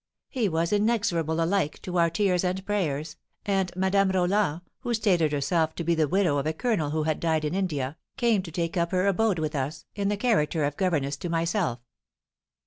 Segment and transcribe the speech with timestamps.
[0.29, 5.75] He was inexorable alike to our tears and prayers, and Madame Roland, who stated herself
[5.75, 8.75] to be the widow of a colonel who had died in India, came to take
[8.77, 11.81] up her abode with us, in the character of governess to myself."